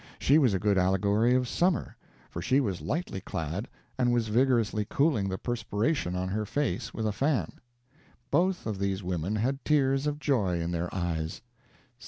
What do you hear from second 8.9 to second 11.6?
women had tears of joy in their eyes.